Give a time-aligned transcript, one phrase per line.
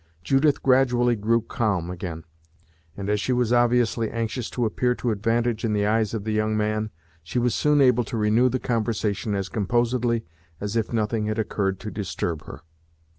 [0.23, 2.23] Judith gradually grew calm again,
[2.97, 6.31] and as she was obviously anxious to appear to advantage in the eyes of the
[6.33, 6.89] young man,
[7.21, 10.25] she was soon able to renew the conversation as composedly
[10.59, 12.61] as if nothing had occurred to disturb her.